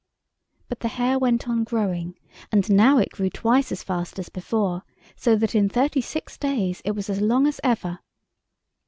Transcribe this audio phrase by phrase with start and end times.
[0.67, 2.17] But the hair went on growing,
[2.51, 4.81] and now it grew twice as fast as before;
[5.15, 7.99] so that in thirty six days it was as long as ever.